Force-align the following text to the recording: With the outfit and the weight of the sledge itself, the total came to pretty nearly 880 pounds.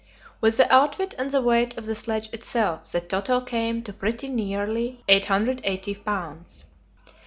With 0.41 0.57
the 0.57 0.67
outfit 0.73 1.13
and 1.19 1.29
the 1.29 1.43
weight 1.43 1.77
of 1.77 1.85
the 1.85 1.93
sledge 1.93 2.27
itself, 2.33 2.91
the 2.91 3.01
total 3.01 3.39
came 3.39 3.83
to 3.83 3.93
pretty 3.93 4.29
nearly 4.29 5.03
880 5.07 5.93
pounds. 5.93 6.63